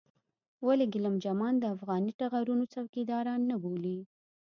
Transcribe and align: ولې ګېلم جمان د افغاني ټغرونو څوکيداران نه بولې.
ولې 0.65 0.85
ګېلم 0.93 1.15
جمان 1.25 1.53
د 1.59 1.63
افغاني 1.75 2.11
ټغرونو 2.19 2.63
څوکيداران 2.73 3.41
نه 3.49 3.55
بولې. 3.63 3.97